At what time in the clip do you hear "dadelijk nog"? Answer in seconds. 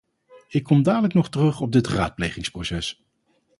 0.83-1.29